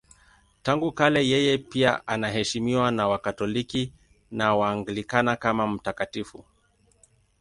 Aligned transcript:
Tangu 0.63 0.91
kale 0.91 1.21
yeye 1.27 1.57
pia 1.57 2.07
anaheshimiwa 2.07 2.91
na 2.91 3.07
Wakatoliki 3.07 3.93
na 4.31 4.55
Waanglikana 4.55 5.35
kama 5.35 5.67
mtakatifu. 5.67 6.45